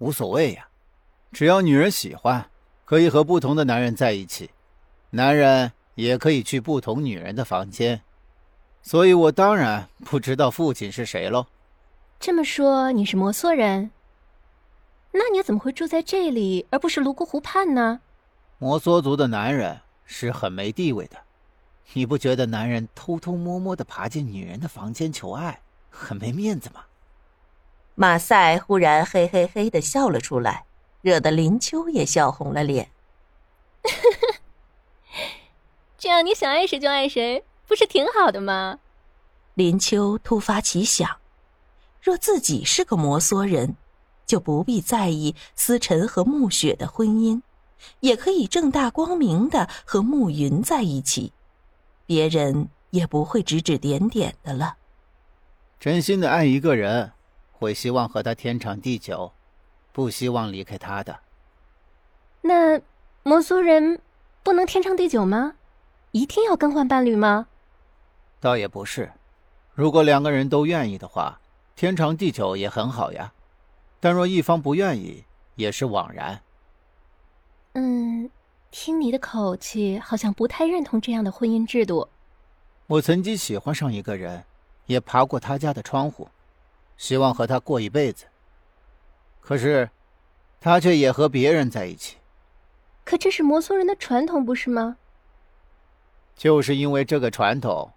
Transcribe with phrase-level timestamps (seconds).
[0.00, 0.66] 无所谓呀，
[1.30, 2.50] 只要女人喜欢，
[2.86, 4.50] 可以和不同的男人在一起，
[5.10, 8.00] 男人也可以去不同女人的房间，
[8.80, 11.46] 所以我当然不知道父亲是谁喽。
[12.18, 13.90] 这么说你是摩梭人？
[15.12, 18.00] 那你怎么会住在这里，而不是泸沽湖畔呢？
[18.56, 21.18] 摩梭族的男人是很没地位的，
[21.92, 25.60] 你不觉得男人偷偷摸摸的爬进女人的房间求爱，
[25.90, 26.84] 很没面子吗？
[27.94, 30.64] 马赛忽然嘿嘿嘿的笑了出来，
[31.02, 32.90] 惹得林秋也笑红了脸。
[35.98, 38.78] 这样你想爱谁就爱谁，不是挺好的吗？
[39.54, 41.18] 林秋突发奇想，
[42.00, 43.76] 若自己是个摩梭人。
[44.26, 47.42] 就不必在意思辰和暮雪的婚姻，
[47.98, 51.32] 也可以正大光明的和暮云在一起，
[52.06, 54.76] 别人也不会指指点点的了。
[55.80, 57.10] 真心的爱一个人，
[57.60, 59.30] 会希望和他天长地久，
[59.92, 61.20] 不希望离开他的。
[62.40, 62.80] 那
[63.22, 64.00] 摩梭人
[64.42, 65.56] 不能天长地久吗？
[66.12, 67.48] 一定要更换伴侣吗？
[68.40, 69.12] 倒也不是，
[69.74, 71.38] 如果两个人都愿意的话，
[71.76, 73.30] 天长地久也很好呀。
[74.00, 75.22] 但若一方不愿意，
[75.56, 76.40] 也是枉然。
[77.74, 78.30] 嗯，
[78.70, 82.08] 听你的口气，好像不太认同这样的婚姻制度。
[82.86, 84.42] 我曾经喜欢上一个人，
[84.86, 86.26] 也爬过他家的窗户，
[87.00, 88.26] 希望和他过一辈子。
[89.40, 89.88] 可是，
[90.60, 92.18] 他却也和别人在一起。
[93.04, 94.98] 可这是摩梭人的传统，不是吗？
[96.36, 97.90] 就是因为这个传统，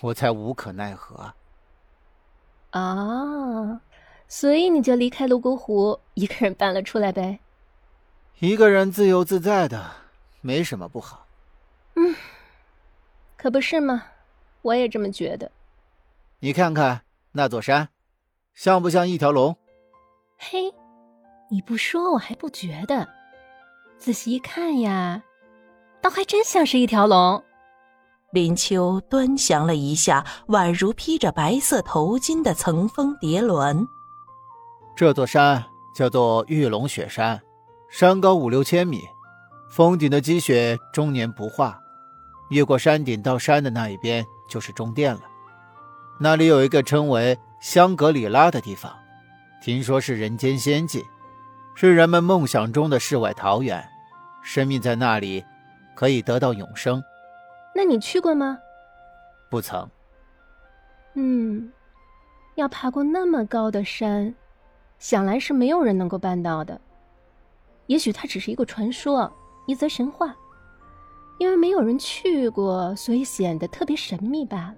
[0.00, 1.32] 我才无可奈何。
[2.70, 3.80] 啊。
[4.26, 7.38] 所以你就离开泸沽湖，一个人搬了出来呗。
[8.40, 9.88] 一个人自由自在的，
[10.40, 11.28] 没什么不好。
[11.94, 12.14] 嗯，
[13.36, 14.04] 可不是嘛？
[14.62, 15.52] 我也这么觉得。
[16.40, 17.88] 你看看那座山，
[18.58, 19.56] 像不像一条龙？
[20.36, 20.74] 嘿，
[21.48, 23.06] 你不说我还不觉得。
[23.98, 25.22] 仔细一看呀，
[26.02, 27.40] 倒还真像是一条龙。
[28.32, 33.86] 林秋端详了一下，宛如披着白色头巾的层峰叠峦。
[34.96, 37.40] 这座山叫做玉龙雪山，
[37.88, 39.02] 山高五六千米，
[39.70, 41.78] 峰顶的积雪终年不化。
[42.50, 45.20] 越过山顶到山的那一边就是中殿了。
[46.18, 48.96] 那里有一个称为香格里拉的地方，
[49.60, 51.02] 听说是人间仙境，
[51.74, 53.86] 是人们梦想中的世外桃源。
[54.42, 55.44] 生命在那里
[55.94, 57.02] 可以得到永生。
[57.74, 58.58] 那你去过吗？
[59.50, 59.88] 不曾。
[61.14, 61.70] 嗯，
[62.54, 64.34] 要爬过那么高的山。
[64.98, 66.80] 想来是没有人能够办到的，
[67.86, 69.32] 也许它只是一个传说，
[69.66, 70.34] 一则神话，
[71.38, 74.76] 因为没有人去过，所以显得特别神秘罢了。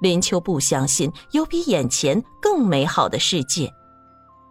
[0.00, 3.72] 林秋不相信有比眼前更美好的世界。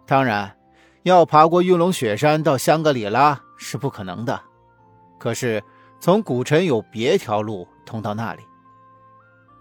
[0.06, 0.56] 当然，
[1.02, 4.40] 要爬过玉龙雪山到香格里拉是不可能的，
[5.18, 5.62] 可是
[6.00, 8.42] 从古城有别条路通到那里。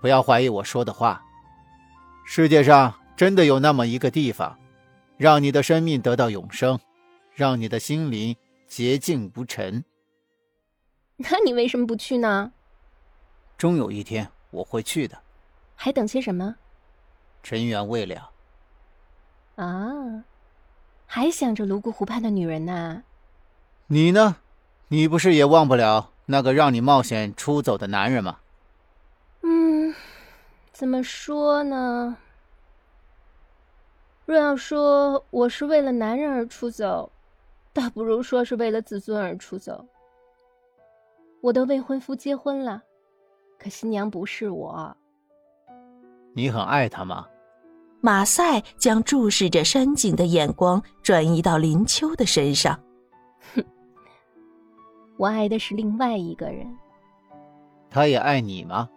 [0.02, 1.24] 不要怀疑我说的话，
[2.26, 4.58] 世界上真的有那么一个地方。
[5.18, 6.78] 让你的生命得到永生，
[7.34, 8.36] 让你的心灵
[8.68, 9.86] 洁净无尘。
[11.16, 12.52] 那你为什么不去呢？
[13.58, 15.18] 终有一天我会去的。
[15.76, 16.56] 还等些什么？
[17.44, 18.32] 尘缘未了。
[19.56, 20.24] 啊，
[21.06, 23.04] 还想着泸沽湖畔的女人呢？
[23.88, 24.38] 你呢？
[24.88, 28.40] 你不是也忘不了那个让你冒险出走的男人吗？
[29.42, 29.94] 嗯，
[30.72, 32.18] 怎么说呢？
[34.26, 37.12] 若要说我是为了男人而出走，
[37.74, 39.86] 倒不如说是为了自尊而出走。
[41.42, 42.82] 我的未婚夫结婚了，
[43.60, 44.98] 可新娘不是我。
[46.36, 47.26] 你很爱他吗？
[48.02, 52.80] 马赛将注视着山景的眼光转移到林秋的身上。
[53.56, 53.64] 哼，
[55.18, 56.68] 我爱的是另外一个人。
[57.90, 58.88] 他也爱你吗？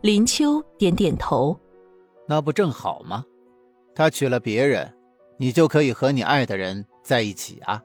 [0.00, 1.56] 林秋点点头。
[2.26, 3.24] 那不正好吗？
[3.94, 4.92] 他娶了别人，
[5.38, 7.80] 你就可以和你爱的人在一起啊。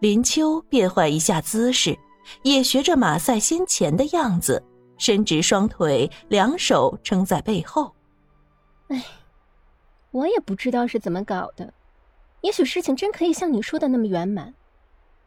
[0.00, 1.96] 林秋变换一下姿势，
[2.42, 4.62] 也学着马赛先前的样子，
[4.98, 7.94] 伸直双腿，两手撑在背后。
[8.88, 9.04] 哎，
[10.10, 11.72] 我也不知道是怎么搞的，
[12.42, 14.52] 也许事情真可以像你说的那么圆满，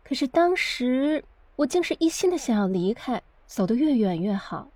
[0.03, 1.23] 可是当时
[1.55, 4.67] 我竟是一心的想要离开，走得越远越好。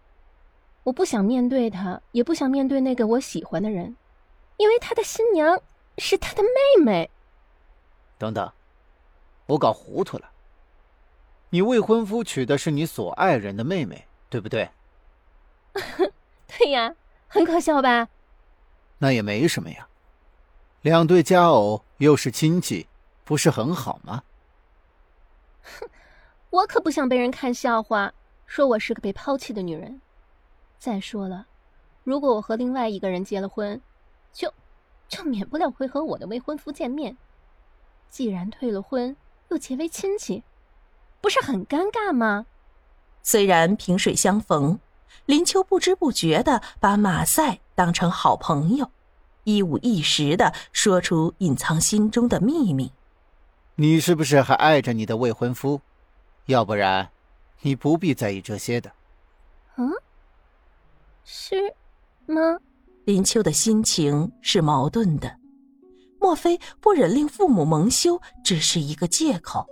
[0.84, 3.96] 我不想面对他，也不想面对那个我喜欢的人。
[4.58, 5.60] 因为他的新娘
[5.98, 7.10] 是他的妹妹。
[8.18, 8.50] 等等，
[9.48, 10.32] 我搞糊涂了。
[11.50, 14.70] 你未婚夫娶的是你所爱人的妹妹，对不对？
[16.48, 16.96] 对呀，
[17.28, 18.08] 很可笑吧？
[19.00, 19.88] 那也没什么呀。
[20.82, 22.88] 两对佳偶又是亲戚，
[23.24, 24.24] 不是很好吗？
[25.64, 25.90] 哼，
[26.50, 28.14] 我可不想被人看笑话，
[28.46, 30.00] 说我是个被抛弃的女人。
[30.78, 31.48] 再说了，
[32.04, 33.82] 如果我和另外一个人结了婚，
[34.32, 34.54] 就
[35.10, 37.18] 就免不了会和我的未婚夫见面。
[38.10, 39.16] 既然退了婚，
[39.50, 40.44] 又结为亲戚，
[41.20, 42.46] 不是很尴尬吗？
[43.24, 44.80] 虽然萍水相逢，
[45.26, 48.90] 林秋不知不觉的把马赛当成好朋友，
[49.44, 52.92] 一五一十的说出隐藏心中的秘密。
[53.76, 55.82] 你是不是还爱着你的未婚夫？
[56.46, 57.10] 要不然，
[57.62, 58.92] 你不必在意这些的。
[59.78, 59.92] 嗯，
[61.24, 61.74] 是
[62.28, 62.60] 吗？
[63.06, 65.36] 林秋的心情是矛盾的。
[66.20, 69.68] 莫非不忍令父母蒙羞只是一个借口？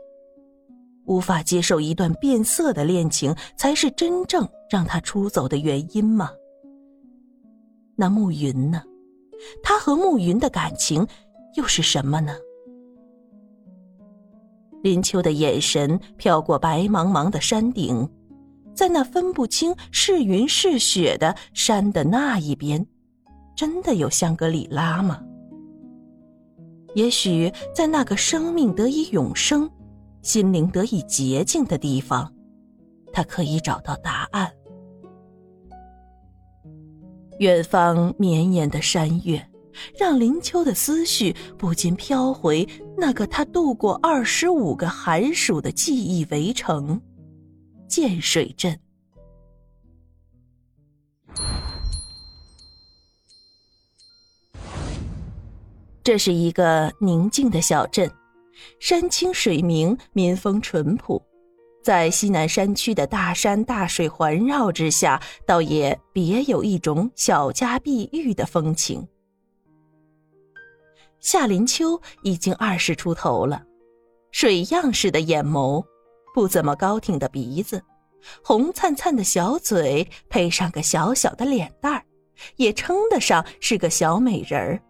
[1.05, 6.29] 无法接受一段变色的恋情才是真正让他出走的原因吗？
[7.95, 8.81] 那暮云呢？
[9.61, 11.05] 他和暮云的感情
[11.55, 12.33] 又是什么呢？
[14.81, 18.09] 林秋的眼神飘过白茫茫的山顶，
[18.73, 22.85] 在那分不清是云是雪的山的那一边，
[23.55, 25.21] 真的有香格里拉吗？
[26.95, 29.69] 也许在那个生命得以永生、
[30.23, 32.33] 心灵得以洁净的地方，
[33.11, 34.51] 他可以找到答案。
[37.39, 39.45] 远方绵延的山岳，
[39.99, 42.65] 让林秋的思绪不禁飘回
[42.97, 46.99] 那个他度过二十五个寒暑的记忆围城——
[47.89, 48.79] 建水镇。
[56.01, 58.09] 这是一个宁静的小镇，
[58.79, 61.21] 山清水明，民风淳朴，
[61.83, 69.07] 在西南山区的大山大水环绕之下，倒也别有一种小家碧玉的风情。
[71.19, 73.63] 夏林秋已经二十出头了，
[74.31, 75.83] 水样式的眼眸，
[76.33, 77.81] 不怎么高挺的鼻子，
[78.43, 82.03] 红灿灿的小嘴，配上个小小的脸蛋儿，
[82.57, 84.81] 也称得上是个小美人儿。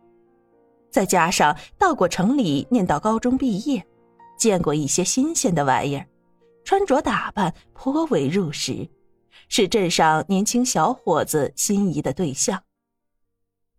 [0.94, 3.84] 再加上到过城里念到高中毕业，
[4.38, 6.06] 见过一些新鲜的玩意儿，
[6.64, 8.88] 穿着打扮颇为入时，
[9.50, 12.62] 是镇上年轻小伙子心仪的对象。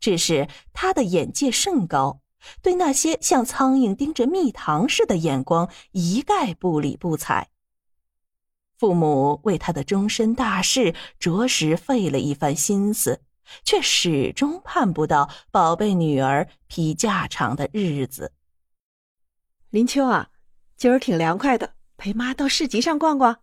[0.01, 2.21] 只是他的眼界甚高，
[2.61, 7.49] 对那些像苍蝇盯着蜜糖似的眼光一概不理不睬。
[8.77, 13.21] 父母为他的终身大事着实费了一番心思。
[13.65, 18.33] 却始终盼不到宝贝女儿批嫁场的日子。
[19.71, 20.31] 林秋啊，
[20.77, 23.41] 今儿挺凉快的，陪妈到市集上逛逛。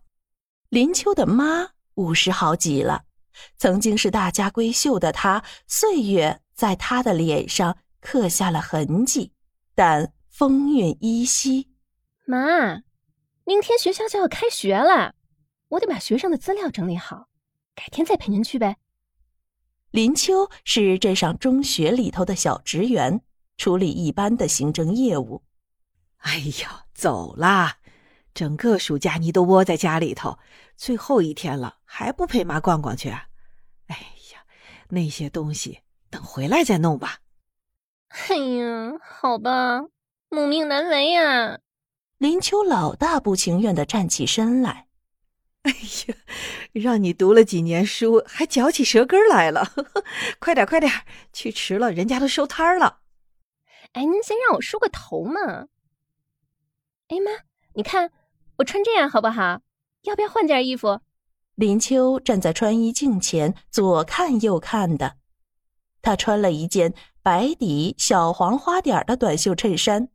[0.68, 3.04] 林秋的妈五十好几了，
[3.58, 9.32] 曾经是大家闺秀的她，岁月在她的脸上刻下了痕迹，
[9.74, 11.68] 但风韵依稀。
[12.24, 12.82] 妈，
[13.44, 15.14] 明天学校就要开学了，
[15.68, 17.28] 我得把学生的资料整理好，
[17.74, 18.78] 改天再陪您去呗。
[19.92, 23.20] 林秋是镇上中学里头的小职员，
[23.58, 25.42] 处理一般的行政业务。
[26.16, 27.76] 哎呀，走啦！
[28.32, 30.38] 整个暑假你都窝在家里头，
[30.78, 33.10] 最后一天了，还不陪妈逛逛去？
[33.10, 33.26] 啊
[33.88, 33.96] 哎
[34.32, 34.46] 呀，
[34.88, 37.18] 那些东西等回来再弄吧。
[38.08, 39.82] 哎呀，好吧，
[40.30, 41.58] 母命难违呀。
[42.16, 44.86] 林秋老大不情愿的站起身来。
[45.64, 46.14] 哎呀，
[46.80, 49.72] 让你读了几年书，还嚼起舌根来了！
[50.40, 50.90] 快点，快点，
[51.32, 53.00] 去迟了，人家都收摊了。
[53.92, 55.66] 哎，您先让我梳个头嘛。
[57.08, 57.30] 哎妈，
[57.74, 58.10] 你看
[58.56, 59.60] 我穿这样好不好？
[60.02, 61.00] 要不要换件衣服？
[61.54, 65.16] 林秋站在穿衣镜前，左看右看的。
[66.00, 70.08] 她穿了一件白底小黄花点的短袖衬衫，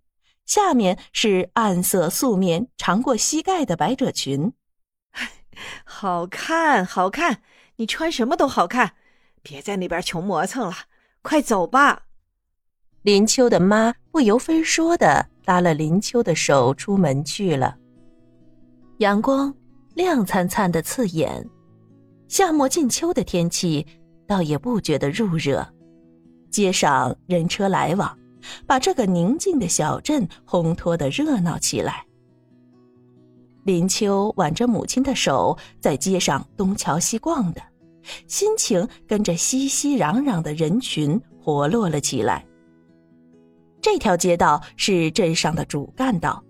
[0.46, 4.54] 下面是暗色素面、长过膝盖的百褶裙。
[5.84, 7.42] 好看，好看！
[7.78, 8.94] 你穿什么都好看，
[9.44, 10.74] 别在那边穷磨蹭了，
[11.22, 12.04] 快走吧。
[13.04, 17.78] 林秋的妈不由分说的拉了林秋的手出门去了。
[18.98, 19.54] 阳光
[19.94, 21.48] 亮灿灿的刺眼，
[22.28, 23.86] 夏末近秋的天气
[24.28, 25.66] 倒也不觉得入热，
[26.50, 28.18] 街上人车来往，
[28.66, 32.07] 把这个宁静的小镇烘托的热闹起来。
[33.68, 37.62] 林秋挽着母亲的手，在街上东瞧西逛的，
[38.26, 42.46] 心情跟着熙熙攘攘的人群活络了起来。
[43.82, 46.42] 这条街道是镇上的主干道，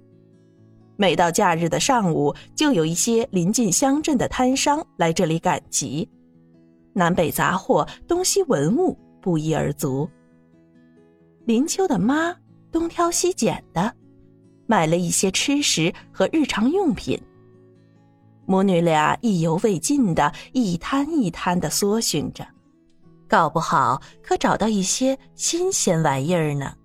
[0.95, 6.07] 每到假日的上午，就有一些临近乡镇的摊商来这里赶集，
[6.93, 10.07] 南北杂货、东西文物不一而足。
[11.45, 12.35] 林秋的妈
[12.71, 13.91] 东挑西拣的。
[14.67, 17.19] 买了一些吃食和日常用品。
[18.45, 22.47] 母女俩意犹未尽的一摊一摊的搜寻着，
[23.27, 26.75] 搞不好可找到一些新鲜玩意儿呢。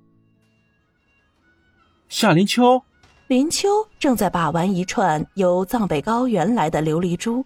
[2.08, 2.82] 夏林秋，
[3.28, 7.44] 林秋正在把玩一串由藏北高原来的琉璃珠，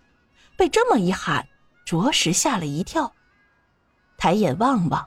[0.56, 1.46] 被这么一喊，
[1.84, 3.12] 着实吓了一跳。
[4.16, 5.06] 抬眼望望，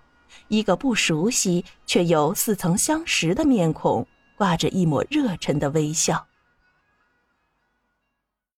[0.49, 4.05] 一个不熟悉却又似曾相识的面孔，
[4.39, 6.28] 挂着一抹热忱的微笑。